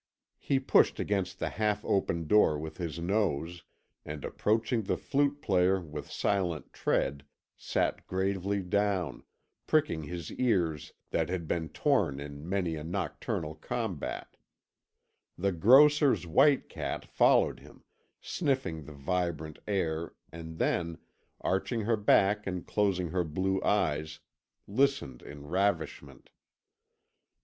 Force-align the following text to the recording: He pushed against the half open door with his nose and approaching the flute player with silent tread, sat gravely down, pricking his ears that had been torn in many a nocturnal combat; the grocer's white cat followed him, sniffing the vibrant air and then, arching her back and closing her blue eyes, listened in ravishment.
He 0.39 0.59
pushed 0.59 0.99
against 0.99 1.37
the 1.37 1.49
half 1.49 1.85
open 1.85 2.25
door 2.25 2.57
with 2.57 2.77
his 2.77 2.97
nose 2.97 3.61
and 4.03 4.25
approaching 4.25 4.81
the 4.81 4.97
flute 4.97 5.43
player 5.43 5.79
with 5.79 6.09
silent 6.09 6.73
tread, 6.73 7.23
sat 7.55 8.07
gravely 8.07 8.63
down, 8.63 9.21
pricking 9.67 10.05
his 10.05 10.31
ears 10.31 10.93
that 11.11 11.29
had 11.29 11.47
been 11.47 11.69
torn 11.69 12.19
in 12.19 12.49
many 12.49 12.75
a 12.75 12.83
nocturnal 12.83 13.53
combat; 13.53 14.37
the 15.37 15.51
grocer's 15.51 16.25
white 16.25 16.67
cat 16.67 17.05
followed 17.05 17.59
him, 17.59 17.83
sniffing 18.21 18.85
the 18.85 18.93
vibrant 18.93 19.59
air 19.67 20.13
and 20.31 20.57
then, 20.57 20.97
arching 21.41 21.81
her 21.81 21.95
back 21.95 22.47
and 22.47 22.65
closing 22.65 23.09
her 23.09 23.23
blue 23.23 23.61
eyes, 23.61 24.19
listened 24.67 25.21
in 25.21 25.45
ravishment. 25.45 26.31